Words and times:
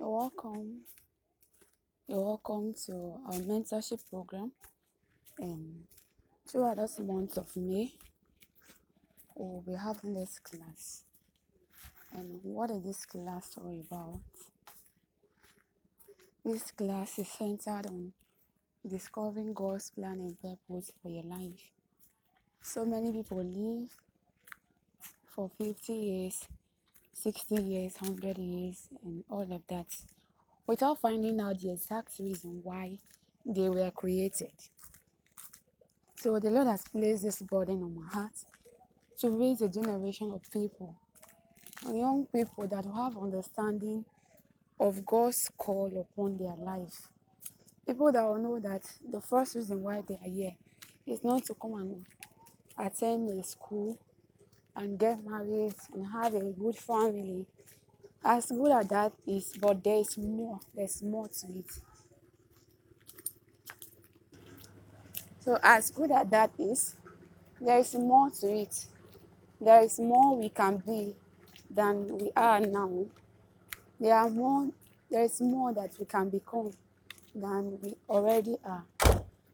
You're 0.00 0.08
welcome. 0.08 0.80
You're 2.08 2.24
welcome 2.24 2.72
to 2.86 3.20
our 3.26 3.38
mentorship 3.40 4.00
program. 4.08 4.50
Um, 5.42 5.80
throughout 6.48 6.78
this 6.78 6.98
month 7.00 7.36
of 7.36 7.54
May, 7.54 7.92
we'll 9.34 9.60
be 9.60 9.74
having 9.74 10.14
this 10.14 10.38
class. 10.38 11.02
And 12.16 12.40
what 12.42 12.70
is 12.70 12.82
this 12.82 13.04
class 13.04 13.58
all 13.58 13.78
about? 13.78 14.20
This 16.46 16.70
class 16.70 17.18
is 17.18 17.28
centered 17.28 17.86
on 17.86 18.14
discovering 18.88 19.52
God's 19.52 19.90
plan 19.90 20.18
and 20.20 20.40
purpose 20.40 20.92
for 21.02 21.10
your 21.10 21.24
life. 21.24 21.60
So 22.62 22.86
many 22.86 23.12
people 23.12 23.44
live 23.44 23.90
for 25.26 25.50
50 25.58 25.92
years, 25.92 26.48
60 27.12 27.62
years, 27.62 27.94
100 27.98 28.38
years, 28.38 28.88
and 29.04 29.24
all 29.28 29.42
of 29.42 29.62
that 29.68 29.86
without 30.66 31.00
finding 31.00 31.40
out 31.40 31.58
the 31.58 31.72
exact 31.72 32.18
reason 32.20 32.60
why 32.62 32.98
they 33.44 33.68
were 33.68 33.90
created. 33.90 34.52
So 36.16 36.38
the 36.38 36.50
Lord 36.50 36.68
has 36.68 36.84
placed 36.84 37.24
this 37.24 37.42
burden 37.42 37.82
on 37.82 37.94
my 37.94 38.08
heart 38.08 38.34
to 39.20 39.30
raise 39.30 39.62
a 39.62 39.68
generation 39.68 40.30
of 40.32 40.42
people, 40.52 40.94
young 41.92 42.26
people 42.32 42.68
that 42.68 42.84
will 42.84 43.04
have 43.04 43.16
understanding 43.16 44.04
of 44.78 45.04
God's 45.04 45.50
call 45.58 45.90
upon 45.98 46.36
their 46.36 46.54
life. 46.56 47.08
People 47.86 48.12
that 48.12 48.22
will 48.22 48.38
know 48.38 48.60
that 48.60 48.82
the 49.10 49.20
first 49.20 49.56
reason 49.56 49.82
why 49.82 50.02
they 50.06 50.14
are 50.14 50.30
here 50.30 50.52
is 51.06 51.24
not 51.24 51.44
to 51.46 51.54
come 51.54 51.74
and 51.74 52.06
attend 52.78 53.28
a 53.28 53.42
school 53.42 53.98
and 54.76 54.98
get 54.98 55.24
married 55.24 55.74
and 55.92 56.06
have 56.12 56.34
a 56.34 56.40
good 56.40 56.76
family. 56.76 57.46
As 58.24 58.50
good 58.50 58.72
as 58.72 58.86
that 58.88 59.12
is, 59.26 59.52
but 59.60 59.82
there 59.82 59.96
is 59.96 60.16
more. 60.18 60.60
There's 60.74 61.02
more 61.02 61.28
to 61.28 61.46
it. 61.58 61.70
So 65.40 65.58
as 65.62 65.90
good 65.90 66.10
as 66.10 66.28
that 66.28 66.50
is, 66.58 66.96
there 67.60 67.78
is 67.78 67.94
more 67.94 68.30
to 68.30 68.46
it. 68.46 68.86
There 69.60 69.82
is 69.82 69.98
more 69.98 70.36
we 70.36 70.50
can 70.50 70.78
be 70.78 71.14
than 71.70 72.18
we 72.18 72.30
are 72.36 72.60
now. 72.60 73.06
There 73.98 74.14
are 74.14 74.30
more 74.30 74.70
there 75.10 75.24
is 75.24 75.40
more 75.40 75.74
that 75.74 75.90
we 75.98 76.06
can 76.06 76.30
become 76.30 76.70
than 77.34 77.80
we 77.82 77.96
already 78.08 78.56
are. 78.64 78.84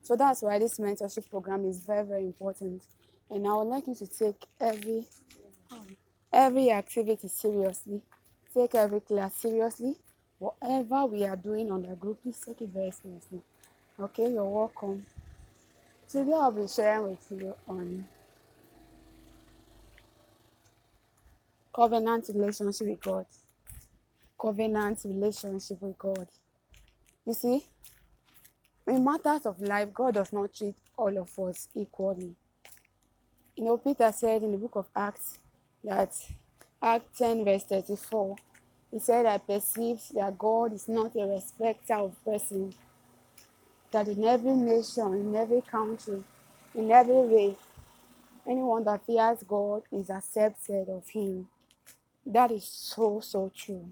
So 0.02 0.14
that's 0.14 0.42
why 0.42 0.58
this 0.58 0.78
mentorship 0.78 1.30
program 1.30 1.64
is 1.64 1.78
very, 1.78 2.06
very 2.06 2.24
important. 2.26 2.82
And 3.30 3.46
I 3.46 3.54
would 3.54 3.68
like 3.68 3.86
you 3.86 3.94
to 3.96 4.06
take 4.06 4.46
every 4.60 5.04
um, 5.72 5.96
every 6.32 6.70
activity 6.70 7.28
seriously. 7.28 8.00
Take 8.54 8.74
every 8.74 9.00
class 9.00 9.34
seriously. 9.34 9.96
Whatever 10.38 11.06
we 11.06 11.24
are 11.24 11.36
doing 11.36 11.70
on 11.72 11.82
the 11.82 11.94
group, 11.96 12.22
please 12.22 12.40
take 12.44 12.60
it 12.60 12.68
very 12.68 12.90
seriously. 12.90 13.40
Okay, 13.98 14.30
you're 14.30 14.44
welcome. 14.44 15.04
Today 16.08 16.32
I'll 16.32 16.52
be 16.52 16.68
sharing 16.68 17.10
with 17.10 17.26
you 17.30 17.54
on 17.66 18.06
covenant 21.74 22.28
relationship 22.32 22.86
with 22.86 23.00
God. 23.00 23.26
Covenant 24.40 25.00
relationship 25.04 25.80
with 25.82 25.98
God. 25.98 26.28
You 27.26 27.34
see, 27.34 27.66
in 28.86 29.04
matters 29.04 29.46
of 29.46 29.60
life, 29.60 29.92
God 29.92 30.14
does 30.14 30.32
not 30.32 30.54
treat 30.54 30.76
all 30.96 31.18
of 31.18 31.38
us 31.38 31.68
equally. 31.74 32.34
You 33.56 33.64
know, 33.64 33.78
Peter 33.78 34.12
said 34.12 34.42
in 34.42 34.52
the 34.52 34.58
book 34.58 34.76
of 34.76 34.86
Acts 34.94 35.38
that 35.82 36.12
Act 36.82 37.16
10, 37.16 37.42
verse 37.42 37.62
34, 37.64 38.36
he 38.90 38.98
said, 38.98 39.24
I 39.24 39.38
perceived 39.38 40.14
that 40.14 40.36
God 40.38 40.74
is 40.74 40.86
not 40.88 41.16
a 41.16 41.26
respecter 41.26 41.94
of 41.94 42.22
persons, 42.22 42.74
that 43.90 44.08
in 44.08 44.22
every 44.24 44.52
nation, 44.52 45.14
in 45.14 45.34
every 45.34 45.62
country, 45.62 46.22
in 46.74 46.92
every 46.92 47.14
way, 47.14 47.56
anyone 48.46 48.84
that 48.84 49.06
fears 49.06 49.38
God 49.48 49.82
is 49.90 50.10
accepted 50.10 50.90
of 50.90 51.08
Him. 51.08 51.48
That 52.26 52.50
is 52.50 52.64
so, 52.64 53.20
so 53.20 53.50
true. 53.56 53.88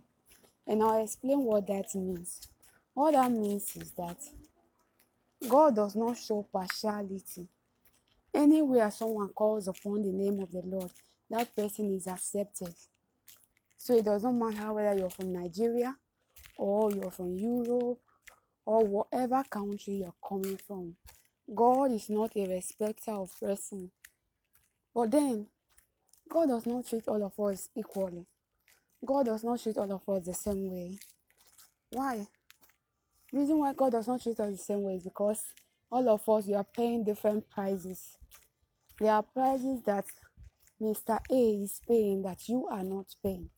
And 0.67 0.83
I'll 0.83 1.03
explain 1.03 1.43
what 1.43 1.67
that 1.69 1.95
means. 1.95 2.49
What 2.93 3.13
that 3.13 3.31
means 3.33 3.75
is 3.77 3.93
that 3.93 4.19
God 5.49 5.77
does 5.77 5.97
not 5.97 6.19
show 6.19 6.47
partiality. 6.53 7.49
Anywhere 8.35 8.91
someone 8.91 9.29
calls 9.29 9.69
upon 9.69 10.03
the 10.03 10.13
name 10.13 10.41
of 10.41 10.51
the 10.51 10.63
Lord, 10.65 10.91
that 11.31 11.55
person 11.55 11.95
is 11.95 12.07
accepted. 12.09 12.75
So 13.79 13.95
it 13.97 14.05
doesn't 14.05 14.39
matter 14.39 14.73
whether 14.73 14.99
you're 14.99 15.11
from 15.11 15.33
Nigeria 15.33 15.97
or 16.57 16.91
you're 16.91 17.11
from 17.11 17.37
Europe 17.37 18.01
or 18.67 18.85
whatever 18.85 19.45
country 19.49 19.95
you're 19.95 20.15
coming 20.27 20.59
from. 20.67 20.97
God 21.55 21.93
is 21.93 22.09
not 22.09 22.33
a 22.37 22.49
respecter 22.49 23.13
of 23.13 23.31
person. 23.39 23.91
But 24.95 25.11
then, 25.11 25.47
God 26.29 26.49
does 26.49 26.67
not 26.67 26.87
treat 26.87 27.07
all 27.09 27.23
of 27.23 27.39
us 27.39 27.69
equally. 27.77 28.27
God 29.05 29.27
does 29.27 29.45
not 29.45 29.63
treat 29.63 29.77
all 29.77 29.93
of 29.93 30.09
us 30.09 30.27
the 30.27 30.35
same 30.35 30.71
way. 30.71 30.99
Why? 31.91 32.27
The 33.31 33.39
reason 33.39 33.59
why 33.59 33.75
God 33.75 33.93
does 33.93 34.09
not 34.09 34.23
treat 34.23 34.41
us 34.41 34.51
the 34.53 34.57
same 34.65 34.83
way 34.83 34.95
is 34.95 35.05
because 35.05 35.43
all 35.91 36.09
of 36.09 36.29
us 36.29 36.47
we 36.47 36.55
are 36.55 36.65
paying 36.65 37.05
different 37.05 37.49
prices. 37.51 38.17
There 39.01 39.13
are 39.13 39.23
prices 39.23 39.83
that 39.87 40.05
Mr. 40.81 41.19
A 41.31 41.63
is 41.63 41.81
paying 41.87 42.23
that 42.23 42.49
you 42.49 42.67
are 42.67 42.83
not 42.83 43.07
paying. 43.23 43.51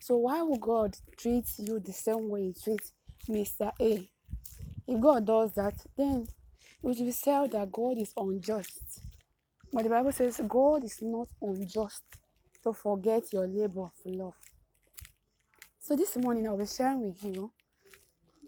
So 0.00 0.16
why 0.18 0.42
would 0.42 0.60
God 0.60 0.96
treat 1.16 1.46
you 1.58 1.80
the 1.80 1.92
same 1.92 2.28
way 2.28 2.48
He 2.48 2.54
treats 2.54 2.92
Mr. 3.28 3.72
A? 3.80 4.08
If 4.86 5.00
God 5.00 5.26
does 5.26 5.54
that, 5.54 5.74
then 5.96 6.26
it 6.82 6.86
will 6.86 6.94
be 6.94 7.10
said 7.10 7.52
that 7.52 7.72
God 7.72 7.98
is 7.98 8.12
unjust. 8.16 9.00
But 9.72 9.84
the 9.84 9.90
Bible 9.90 10.12
says 10.12 10.40
God 10.46 10.84
is 10.84 10.98
not 11.02 11.28
unjust 11.42 12.02
to 12.62 12.72
forget 12.72 13.32
your 13.32 13.46
labor 13.46 13.82
of 13.82 13.92
love. 14.04 14.34
So 15.80 15.96
this 15.96 16.16
morning 16.16 16.46
I'll 16.46 16.58
be 16.58 16.66
sharing 16.66 17.00
with 17.02 17.22
you 17.24 17.50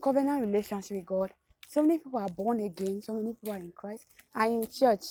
covenant 0.03 0.47
relationship 0.47 0.97
with 0.97 1.07
God. 1.07 1.31
So 1.69 1.83
many 1.83 1.99
people 1.99 2.19
are 2.19 2.29
born 2.29 2.61
again, 2.61 3.03
so 3.03 3.15
many 3.15 3.35
people 3.35 3.53
are 3.53 3.59
in 3.59 3.73
Christ, 3.73 4.07
are 4.35 4.47
in 4.47 4.67
church, 4.69 5.05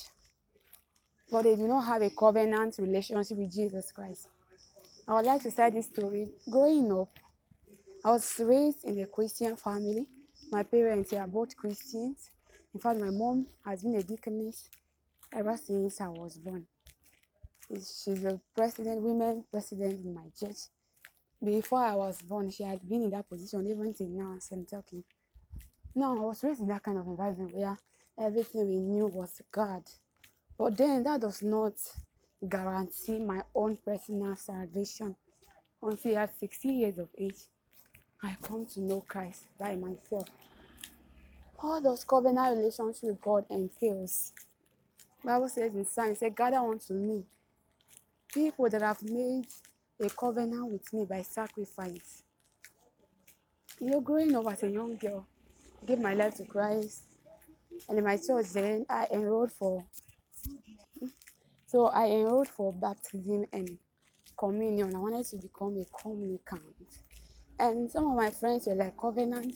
but 1.31 1.43
they 1.43 1.55
do 1.55 1.67
not 1.67 1.85
have 1.85 2.01
a 2.01 2.09
covenant 2.09 2.75
relationship 2.79 3.37
with 3.37 3.51
Jesus 3.53 3.91
Christ. 3.91 4.27
I 5.07 5.15
would 5.15 5.25
like 5.25 5.43
to 5.43 5.51
start 5.51 5.73
this 5.73 5.87
story. 5.87 6.29
Growing 6.49 6.91
up, 6.91 7.09
I 8.03 8.11
was 8.11 8.39
raised 8.39 8.85
in 8.85 8.99
a 8.99 9.05
Christian 9.05 9.55
family. 9.55 10.05
My 10.51 10.63
parents 10.63 11.13
are 11.13 11.27
both 11.27 11.55
Christians. 11.55 12.29
In 12.73 12.79
fact, 12.79 12.99
my 12.99 13.09
mom 13.09 13.47
has 13.65 13.83
been 13.83 13.95
a 13.95 14.03
deaconess 14.03 14.69
ever 15.33 15.57
since 15.57 15.99
I 16.01 16.07
was 16.07 16.37
born. 16.37 16.65
She's 17.69 18.23
a 18.23 18.39
president, 18.55 19.01
women 19.01 19.43
president 19.51 20.05
in 20.05 20.13
my 20.13 20.29
church. 20.39 20.57
Before 21.43 21.83
I 21.83 21.95
was 21.95 22.21
born, 22.21 22.49
she 22.49 22.63
had 22.63 22.87
been 22.87 23.03
in 23.03 23.09
that 23.11 23.29
position 23.29 23.67
even 23.67 23.93
till 23.93 24.07
now 24.07 24.35
as 24.37 24.49
I'm 24.51 24.65
talking. 24.65 25.03
No, 25.93 26.17
I 26.17 26.21
was 26.21 26.43
raised 26.43 26.61
in 26.61 26.67
that 26.67 26.83
kind 26.83 26.97
of 26.97 27.07
environment 27.07 27.55
where 27.55 27.77
everything 28.19 28.67
we 28.67 28.77
knew 28.77 29.07
was 29.07 29.41
God. 29.51 29.83
But 30.57 30.77
then 30.77 31.03
that 31.03 31.21
does 31.21 31.43
not 31.43 31.73
guarantee 32.47 33.19
my 33.19 33.41
own 33.53 33.77
personal 33.85 34.35
salvation. 34.35 35.15
Until 35.81 36.17
at 36.17 36.39
60 36.39 36.67
years 36.69 36.97
of 36.97 37.09
age, 37.17 37.37
I 38.23 38.35
come 38.41 38.65
to 38.73 38.81
know 38.81 39.03
Christ 39.07 39.43
by 39.59 39.75
myself. 39.75 40.27
All 41.59 41.79
those 41.81 42.03
covenant 42.03 42.57
relationship 42.57 43.03
with 43.03 43.21
God 43.21 43.45
entails. 43.49 44.33
Bible 45.23 45.49
says 45.49 45.73
in 45.75 45.85
Psalm, 45.85 46.11
it 46.11 46.17
says, 46.17 46.31
gather 46.35 46.57
unto 46.57 46.93
me 46.93 47.23
people 48.33 48.69
that 48.69 48.81
have 48.81 49.01
made 49.03 49.45
a 49.99 50.09
covenant 50.09 50.71
with 50.71 50.93
me 50.93 51.05
by 51.05 51.21
sacrifice. 51.21 52.23
You 53.79 53.91
know, 53.91 54.01
growing 54.01 54.35
up 54.35 54.51
as 54.51 54.63
a 54.63 54.69
young 54.69 54.95
girl, 54.95 55.25
I 55.81 55.85
gave 55.85 55.99
my 55.99 56.13
life 56.13 56.35
to 56.35 56.45
Christ. 56.45 57.03
And 57.87 57.97
in 57.97 58.03
my 58.03 58.17
church 58.17 58.47
then 58.53 58.85
I 58.89 59.07
enrolled 59.11 59.51
for 59.51 59.85
so 61.67 61.87
I 61.87 62.05
enrolled 62.07 62.47
for 62.47 62.71
baptism 62.71 63.45
and 63.51 63.77
communion. 64.37 64.95
I 64.95 64.99
wanted 64.99 65.25
to 65.27 65.35
become 65.35 65.77
a 65.77 66.01
communicant. 66.01 66.63
And 67.59 67.91
some 67.91 68.09
of 68.09 68.15
my 68.15 68.29
friends 68.29 68.67
were 68.67 68.75
like, 68.75 68.95
Covenant, 68.97 69.53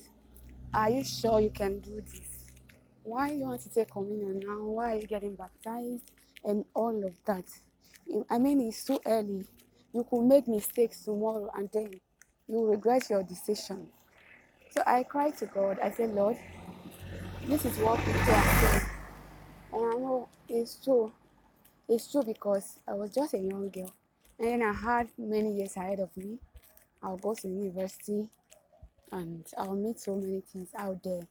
are 0.73 0.89
you 0.89 1.05
sure 1.05 1.39
you 1.39 1.51
can 1.51 1.79
do 1.79 2.01
this? 2.01 2.49
Why 3.03 3.31
you 3.31 3.39
want 3.39 3.61
to 3.61 3.69
take 3.69 3.91
communion 3.91 4.41
now? 4.45 4.61
Why 4.61 4.93
are 4.93 4.95
you 4.97 5.07
getting 5.07 5.35
baptized? 5.35 6.11
And 6.43 6.65
all 6.73 7.01
of 7.05 7.13
that. 7.25 7.45
I 8.29 8.37
mean, 8.39 8.59
it's 8.59 8.83
too 8.83 8.99
early. 9.05 9.45
You 9.93 10.05
could 10.09 10.23
make 10.23 10.49
mistakes 10.49 11.05
tomorrow 11.05 11.49
and 11.55 11.69
then 11.71 11.91
you 12.49 12.65
regret 12.65 13.09
your 13.09 13.23
decision. 13.23 13.87
So 14.71 14.83
I 14.85 15.03
cried 15.03 15.37
to 15.37 15.45
God. 15.45 15.79
I 15.81 15.91
said, 15.91 16.13
Lord, 16.13 16.37
this 17.47 17.63
is 17.63 17.77
what 17.77 17.99
people 17.99 18.21
are 18.21 18.59
saying. 18.61 18.85
And 19.73 19.85
I 19.85 19.95
know 19.95 20.29
it's 20.49 20.75
true. 20.75 21.13
It's 21.87 22.11
true 22.11 22.23
because 22.23 22.79
I 22.87 22.93
was 22.93 23.13
just 23.13 23.33
a 23.33 23.37
young 23.37 23.69
girl. 23.69 23.91
And 24.39 24.63
I 24.63 24.73
had 24.73 25.09
many 25.17 25.53
years 25.57 25.75
ahead 25.75 25.99
of 25.99 26.15
me. 26.15 26.39
I'll 27.03 27.17
go 27.17 27.33
to 27.33 27.47
university 27.47 28.27
and 29.11 29.45
I'll 29.57 29.75
meet 29.75 29.99
so 29.99 30.15
many 30.15 30.41
things 30.41 30.69
out 30.77 31.03
there. 31.03 31.27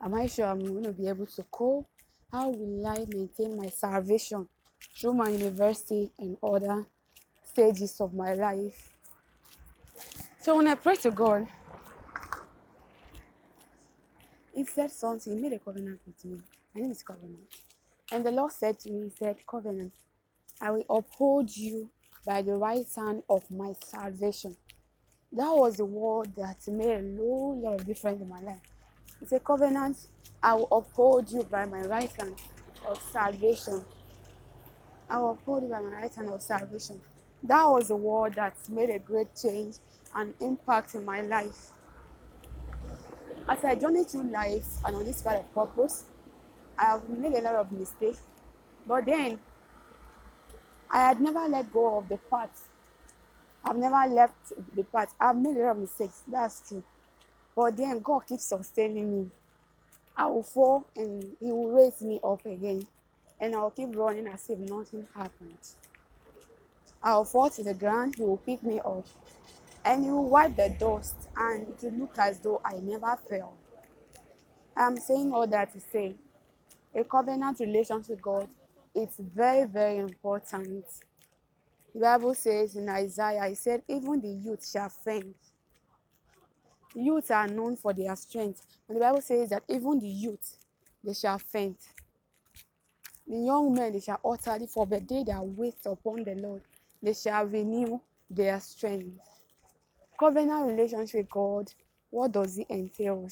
Am 0.00 0.14
I 0.14 0.26
sure 0.26 0.46
I'm 0.46 0.60
going 0.60 0.84
to 0.84 0.92
be 0.92 1.08
able 1.08 1.26
to 1.26 1.42
cope? 1.50 1.86
How 2.32 2.48
will 2.50 2.86
I 2.86 3.04
maintain 3.08 3.56
my 3.56 3.68
salvation 3.68 4.48
through 4.96 5.14
my 5.14 5.28
university 5.28 6.10
and 6.18 6.36
other 6.42 6.86
stages 7.44 8.00
of 8.00 8.14
my 8.14 8.34
life? 8.34 8.92
So 10.40 10.56
when 10.56 10.68
I 10.68 10.76
pray 10.76 10.96
to 10.96 11.10
God, 11.10 11.46
He 14.54 14.64
said 14.64 14.90
something, 14.90 15.34
He 15.34 15.40
made 15.40 15.52
a 15.52 15.58
covenant 15.58 16.00
with 16.06 16.24
me. 16.24 16.40
My 16.74 16.80
name 16.80 16.90
is 16.90 17.02
Covenant. 17.02 17.38
And 18.10 18.24
the 18.24 18.30
Lord 18.30 18.52
said 18.52 18.78
to 18.80 18.90
me, 18.90 19.04
He 19.04 19.10
said, 19.10 19.36
Covenant, 19.46 19.92
I 20.60 20.70
will 20.70 20.84
uphold 20.88 21.54
you 21.56 21.90
by 22.24 22.42
the 22.42 22.56
right 22.56 22.86
hand 22.96 23.22
of 23.28 23.50
my 23.50 23.74
salvation. 23.84 24.56
That 25.32 25.50
was 25.50 25.76
the 25.76 25.84
word 25.84 26.34
that 26.36 26.66
made 26.68 26.90
a 26.90 27.16
whole 27.16 27.60
lot 27.62 27.80
of 27.80 27.86
difference 27.86 28.22
in 28.22 28.28
my 28.28 28.40
life. 28.40 28.60
It's 29.20 29.32
a 29.32 29.40
covenant. 29.40 29.98
I 30.42 30.54
will 30.54 30.68
uphold 30.70 31.30
you 31.30 31.42
by 31.42 31.66
my 31.66 31.82
right 31.82 32.10
hand 32.18 32.36
of 32.86 33.00
salvation. 33.12 33.84
I 35.10 35.18
will 35.18 35.32
uphold 35.32 35.64
you 35.64 35.68
by 35.68 35.80
my 35.80 35.90
right 35.90 36.14
hand 36.14 36.30
of 36.30 36.42
salvation. 36.42 37.00
That 37.42 37.64
was 37.66 37.88
the 37.88 37.96
word 37.96 38.34
that 38.34 38.56
made 38.68 38.90
a 38.90 38.98
great 38.98 39.28
change 39.40 39.76
and 40.14 40.34
impact 40.40 40.94
in 40.94 41.04
my 41.04 41.20
life. 41.20 41.72
As 43.48 43.64
I 43.64 43.74
journey 43.74 44.04
through 44.04 44.30
life 44.30 44.66
and 44.84 44.96
on 44.96 45.04
this 45.04 45.22
path 45.22 45.40
of 45.40 45.54
purpose, 45.54 46.04
I 46.78 46.84
have 46.84 47.08
made 47.08 47.32
a 47.34 47.40
lot 47.40 47.56
of 47.56 47.72
mistakes. 47.72 48.20
But 48.86 49.06
then 49.06 49.38
I 50.90 51.08
had 51.08 51.20
never 51.20 51.46
let 51.48 51.72
go 51.72 51.98
of 51.98 52.08
the 52.08 52.18
path. 52.30 52.68
I've 53.64 53.76
never 53.76 54.14
left 54.14 54.52
the 54.74 54.84
path. 54.84 55.14
I've 55.20 55.36
made 55.36 55.56
a 55.56 55.60
lot 55.60 55.70
of 55.72 55.78
mistakes. 55.78 56.22
That's 56.26 56.66
true. 56.68 56.82
But 57.56 57.76
then 57.76 57.98
God 57.98 58.20
keeps 58.26 58.44
sustaining 58.44 59.12
me. 59.12 59.30
I 60.16 60.26
will 60.26 60.42
fall 60.44 60.86
and 60.96 61.36
He 61.40 61.50
will 61.50 61.70
raise 61.70 62.00
me 62.00 62.20
up 62.22 62.46
again. 62.46 62.86
And 63.40 63.54
I'll 63.54 63.70
keep 63.70 63.94
running 63.94 64.28
as 64.28 64.48
if 64.48 64.58
nothing 64.58 65.06
happened. 65.14 65.58
I'll 67.02 67.24
fall 67.24 67.50
to 67.50 67.62
the 67.62 67.74
ground, 67.74 68.16
He 68.16 68.22
will 68.22 68.38
pick 68.38 68.62
me 68.62 68.80
up. 68.80 69.06
And 69.84 70.04
He 70.04 70.10
will 70.10 70.28
wipe 70.28 70.56
the 70.56 70.74
dust 70.78 71.16
and 71.36 71.68
it 71.68 71.82
will 71.82 71.98
look 72.00 72.18
as 72.18 72.38
though 72.38 72.60
I 72.64 72.74
never 72.80 73.18
fell. 73.28 73.54
I'm 74.76 74.96
saying 74.96 75.32
all 75.32 75.46
that 75.48 75.72
to 75.74 75.80
say 75.80 76.14
a 76.94 77.04
covenant 77.04 77.60
relationship 77.60 78.10
with 78.10 78.22
God 78.22 78.48
it's 79.00 79.16
very, 79.16 79.64
very 79.64 79.98
important. 79.98 80.84
The 81.94 82.00
Bible 82.00 82.34
says 82.34 82.74
in 82.74 82.88
Isaiah, 82.88 83.46
it 83.46 83.56
said, 83.56 83.82
even 83.88 84.20
the 84.20 84.28
youth 84.28 84.68
shall 84.68 84.88
faint. 84.88 85.36
Youth 86.94 87.30
are 87.30 87.46
known 87.46 87.76
for 87.76 87.92
their 87.92 88.16
strength. 88.16 88.66
And 88.88 88.96
the 88.96 89.00
Bible 89.00 89.20
says 89.20 89.50
that 89.50 89.62
even 89.68 90.00
the 90.00 90.08
youth, 90.08 90.58
they 91.04 91.14
shall 91.14 91.38
faint. 91.38 91.78
The 93.26 93.38
young 93.38 93.72
men, 93.72 93.92
they 93.92 94.00
shall 94.00 94.20
utterly 94.24 94.66
fall, 94.66 94.86
but 94.86 95.06
they 95.06 95.22
that 95.24 95.44
wait 95.44 95.76
upon 95.84 96.24
the 96.24 96.34
Lord, 96.34 96.62
they 97.02 97.14
shall 97.14 97.44
renew 97.44 98.00
their 98.28 98.58
strength. 98.58 99.20
Covenant 100.18 100.66
relationship 100.66 101.20
with 101.20 101.30
God, 101.30 101.72
what 102.10 102.32
does 102.32 102.58
it 102.58 102.66
entail? 102.70 103.28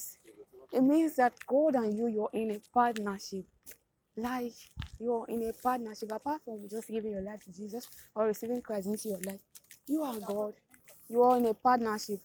It 0.72 0.82
means 0.82 1.16
that 1.16 1.34
God 1.46 1.76
and 1.76 1.96
you, 1.96 2.08
you're 2.08 2.30
in 2.32 2.52
a 2.52 2.60
partnership. 2.74 3.44
Like 4.16 4.54
you're 5.00 5.26
in 5.28 5.42
a 5.48 5.52
partnership, 5.52 6.12
apart 6.12 6.42
from 6.44 6.68
just 6.70 6.88
giving 6.88 7.12
your 7.12 7.22
life 7.22 7.44
to 7.44 7.52
Jesus 7.52 7.88
or 8.14 8.26
receiving 8.26 8.62
Christ 8.62 8.86
into 8.86 9.08
your 9.10 9.20
life, 9.20 9.40
you 9.86 10.02
are 10.02 10.18
God. 10.20 10.54
You 11.08 11.22
are 11.22 11.36
in 11.38 11.46
a 11.46 11.54
partnership. 11.54 12.20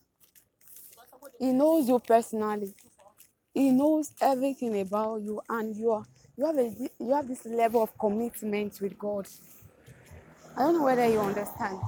He 1.40 1.54
knows 1.54 1.88
you 1.90 2.00
personally. 2.00 2.74
He 3.54 3.72
knows 3.72 4.12
everything 4.22 4.80
about 4.82 5.22
you, 5.22 5.42
and 5.50 5.76
you 5.76 5.92
are 5.92 6.06
you 6.38 6.46
have 6.46 6.58
a 6.58 6.74
you 7.00 7.12
have 7.14 7.28
this 7.28 7.46
level 7.46 7.84
of 7.84 7.98
commitment 8.00 8.80
with 8.82 8.98
God. 8.98 9.28
I 10.58 10.62
don't 10.64 10.78
know 10.78 10.84
whether 10.86 11.08
you 11.08 11.20
understand. 11.20 11.80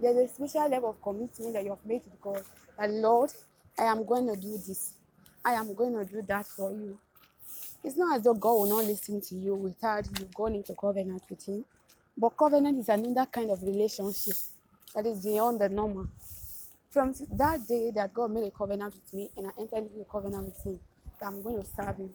There's 0.00 0.16
a 0.16 0.28
special 0.34 0.68
level 0.70 0.90
of 0.90 1.02
commitment 1.02 1.54
that 1.54 1.64
you 1.64 1.70
have 1.70 1.84
made 1.86 2.02
with 2.04 2.20
God. 2.20 2.44
That 2.78 2.90
Lord, 2.90 3.30
I 3.78 3.84
am 3.84 4.04
going 4.06 4.28
to 4.28 4.36
do 4.36 4.52
this. 4.58 4.94
I 5.44 5.52
am 5.52 5.74
going 5.74 5.94
to 5.94 6.04
do 6.04 6.22
that 6.22 6.46
for 6.46 6.70
you. 6.70 6.98
It's 7.82 7.96
not 7.96 8.16
as 8.18 8.24
though 8.24 8.34
God 8.34 8.52
will 8.52 8.68
not 8.68 8.84
listen 8.84 9.20
to 9.22 9.34
you 9.34 9.54
without 9.54 10.06
you 10.18 10.28
going 10.34 10.56
into 10.56 10.74
covenant 10.74 11.22
with 11.30 11.46
Him. 11.46 11.64
But 12.16 12.36
covenant 12.36 12.78
is 12.78 12.88
another 12.90 13.26
kind 13.30 13.50
of 13.50 13.62
relationship 13.62 14.36
that 14.94 15.06
is 15.06 15.24
beyond 15.24 15.60
the 15.60 15.68
normal. 15.68 16.08
From 16.90 17.14
that 17.32 17.66
day 17.66 17.90
that 17.94 18.12
God 18.12 18.32
made 18.32 18.44
a 18.44 18.50
covenant 18.50 18.94
with 18.94 19.14
me 19.14 19.30
and 19.36 19.46
I 19.46 19.50
entered 19.58 19.90
into 19.90 20.00
a 20.00 20.04
covenant 20.04 20.46
with 20.46 20.62
Him, 20.64 20.80
that 21.18 21.26
I'm 21.26 21.42
going 21.42 21.62
to 21.62 21.68
serve 21.68 21.96
Him. 21.96 22.10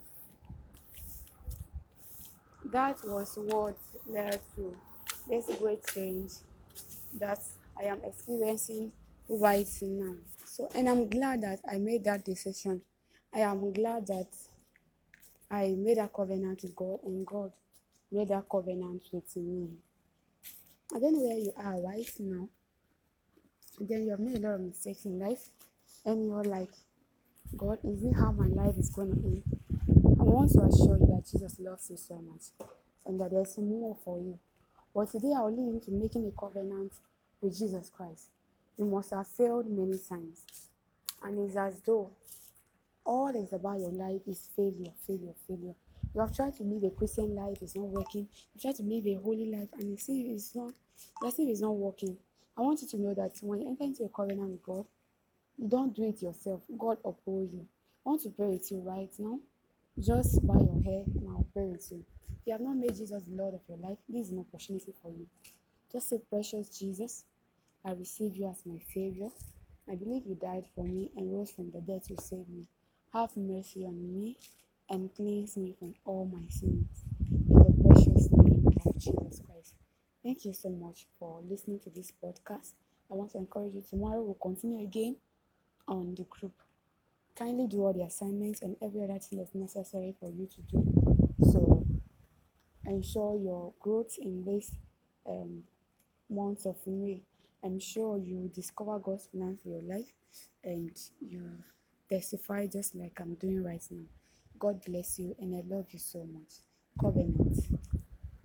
That 2.65 2.97
was 3.05 3.37
what 3.37 3.77
led 4.07 4.39
to 4.55 4.75
this 5.27 5.49
great 5.57 5.85
change 5.87 6.33
that 7.19 7.39
I 7.79 7.85
am 7.85 7.99
experiencing 8.03 8.91
right 9.27 9.67
now. 9.81 10.13
So, 10.45 10.69
and 10.75 10.87
I'm 10.87 11.09
glad 11.09 11.41
that 11.41 11.59
I 11.71 11.77
made 11.77 12.03
that 12.03 12.23
decision. 12.23 12.81
I 13.35 13.39
am 13.39 13.73
glad 13.73 14.07
that 14.07 14.27
I 15.51 15.75
made 15.77 15.97
a 15.97 16.07
covenant 16.07 16.61
with 16.63 16.73
God, 16.73 16.99
and 17.03 17.27
God 17.27 17.51
made 18.09 18.31
a 18.31 18.41
covenant 18.49 19.03
with 19.11 19.35
me. 19.35 19.71
I 20.95 20.99
don't 20.99 21.15
know 21.15 21.27
where 21.27 21.37
you 21.37 21.51
are 21.57 21.81
right 21.81 22.09
now. 22.19 22.47
then 23.81 24.03
you 24.05 24.11
have 24.11 24.21
made 24.21 24.37
a 24.37 24.39
lot 24.39 24.55
of 24.55 24.61
mistakes 24.61 25.03
in 25.03 25.19
life, 25.19 25.49
and 26.05 26.25
you're 26.25 26.45
like, 26.45 26.69
God, 27.57 27.79
is 27.83 28.05
it 28.05 28.13
how 28.13 28.31
my 28.31 28.47
life 28.47 28.77
is 28.77 28.89
going 28.89 29.11
to 29.11 29.17
end? 29.27 29.43
I 30.17 30.23
want 30.23 30.51
to 30.53 30.61
assure 30.61 30.97
you 30.97 31.07
that 31.07 31.25
Jesus 31.29 31.59
loves 31.59 31.89
you 31.89 31.97
so 31.97 32.15
much, 32.15 32.69
and 33.05 33.19
that 33.19 33.31
there's 33.31 33.57
more 33.57 33.97
for 34.05 34.17
you. 34.17 34.39
But 34.93 35.11
today 35.11 35.33
I 35.35 35.41
will 35.41 35.51
lead 35.51 35.73
you 35.73 35.81
to 35.81 35.91
making 35.91 36.25
a 36.25 36.39
covenant 36.39 36.93
with 37.41 37.57
Jesus 37.59 37.91
Christ. 37.93 38.29
You 38.77 38.85
must 38.85 39.11
have 39.11 39.27
failed 39.27 39.69
many 39.69 39.99
times, 40.07 40.45
and 41.21 41.37
it's 41.37 41.57
as 41.57 41.81
though 41.85 42.11
all 43.05 43.31
that's 43.31 43.53
about 43.53 43.79
your 43.79 43.91
life 43.91 44.21
is 44.27 44.49
failure, 44.55 44.91
failure, 45.05 45.33
failure. 45.47 45.75
You 46.13 46.21
have 46.21 46.35
tried 46.35 46.55
to 46.57 46.63
live 46.63 46.83
a 46.83 46.89
Christian 46.95 47.35
life, 47.35 47.57
it's 47.61 47.75
not 47.75 47.87
working. 47.87 48.27
You 48.53 48.61
try 48.61 48.71
to 48.71 48.83
live 48.83 49.05
a 49.05 49.21
holy 49.21 49.51
life, 49.51 49.69
and 49.79 49.91
you 49.91 49.97
see 49.97 50.21
it's 50.33 50.55
not, 50.55 50.73
you 51.21 51.31
see 51.31 51.43
it's 51.51 51.61
not 51.61 51.75
working. 51.75 52.17
I 52.57 52.61
want 52.61 52.81
you 52.81 52.87
to 52.89 52.97
know 52.97 53.13
that 53.13 53.37
when 53.41 53.61
you 53.61 53.69
enter 53.69 53.83
into 53.83 54.03
a 54.03 54.09
covenant 54.09 54.49
with 54.49 54.63
God, 54.63 54.85
you 55.57 55.67
don't 55.67 55.95
do 55.95 56.03
it 56.03 56.21
yourself. 56.21 56.61
God 56.77 56.97
upholds 57.05 57.53
you. 57.53 57.65
I 58.05 58.09
want 58.09 58.21
to 58.23 58.29
pray 58.29 58.47
with 58.47 58.71
you 58.71 58.79
right 58.79 59.11
now. 59.19 59.39
Just 59.99 60.45
bow 60.45 60.55
your 60.55 60.83
hair, 60.83 61.03
I'll 61.29 61.47
pray 61.53 61.65
with 61.65 61.87
you. 61.91 62.03
If 62.29 62.47
you 62.47 62.53
have 62.53 62.61
not 62.61 62.77
made 62.77 62.95
Jesus 62.95 63.23
the 63.23 63.35
Lord 63.35 63.53
of 63.53 63.61
your 63.67 63.77
life, 63.77 63.97
this 64.09 64.27
is 64.27 64.31
an 64.31 64.39
opportunity 64.39 64.93
for 65.01 65.11
you. 65.11 65.27
Just 65.91 66.09
say, 66.09 66.19
Precious 66.29 66.69
Jesus, 66.69 67.23
I 67.85 67.91
receive 67.91 68.35
you 68.35 68.49
as 68.49 68.61
my 68.65 68.79
Savior. 68.93 69.29
I 69.89 69.95
believe 69.95 70.23
you 70.25 70.35
died 70.35 70.65
for 70.75 70.83
me 70.83 71.11
and 71.15 71.33
rose 71.33 71.51
from 71.51 71.71
the 71.71 71.79
dead 71.79 72.03
to 72.05 72.21
save 72.21 72.49
me. 72.49 72.67
Have 73.15 73.37
mercy 73.37 73.85
on 73.85 74.13
me 74.13 74.35
and 74.89 75.09
cleanse 75.15 75.55
me 75.55 75.73
from 75.79 75.93
all 76.03 76.25
my 76.25 76.45
sins. 76.49 77.05
In 77.31 77.47
the 77.47 77.87
precious 77.87 78.27
name 78.29 78.67
of 78.85 78.97
Jesus 78.97 79.41
Christ. 79.45 79.73
Thank 80.21 80.43
you 80.43 80.51
so 80.51 80.67
much 80.67 81.07
for 81.17 81.39
listening 81.49 81.79
to 81.85 81.89
this 81.89 82.11
podcast. 82.21 82.73
I 83.09 83.13
want 83.13 83.31
to 83.31 83.37
encourage 83.37 83.73
you 83.73 83.85
tomorrow 83.89 84.21
we'll 84.21 84.33
continue 84.33 84.83
again 84.83 85.15
on 85.87 86.13
the 86.15 86.25
group. 86.25 86.51
Kindly 87.37 87.67
do 87.67 87.85
all 87.85 87.93
the 87.93 88.03
assignments 88.03 88.61
and 88.61 88.75
every 88.81 89.01
other 89.05 89.17
thing 89.19 89.39
that's 89.39 89.55
necessary 89.55 90.13
for 90.19 90.29
you 90.29 90.47
to 90.47 90.61
do. 90.63 90.85
So 91.53 91.85
ensure 92.85 93.37
your 93.37 93.71
growth 93.79 94.17
in 94.21 94.43
this 94.43 94.71
um, 95.25 95.63
month 96.29 96.65
of 96.65 96.75
May. 96.85 97.21
I'm 97.63 97.79
sure 97.79 98.17
you 98.17 98.51
discover 98.53 98.99
God's 98.99 99.27
plan 99.27 99.57
for 99.63 99.69
your 99.69 99.83
life 99.83 100.11
and 100.65 100.91
you 101.21 101.63
testify 102.09 102.67
just 102.67 102.95
like 102.95 103.19
I'm 103.19 103.35
doing 103.35 103.63
right 103.63 103.83
now. 103.91 104.05
God 104.59 104.83
bless 104.85 105.19
you 105.19 105.35
and 105.39 105.55
I 105.55 105.63
love 105.75 105.87
you 105.91 105.99
so 105.99 106.25
much. 106.25 106.53
Covenant. 106.99 107.59